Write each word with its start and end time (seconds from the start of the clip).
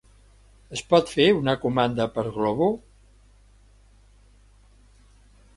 Es 0.77 0.81
pot 0.93 1.11
fer 1.15 1.27
una 1.41 1.55
comanda 1.67 2.09
per 2.17 2.25
Glovo? 2.39 2.71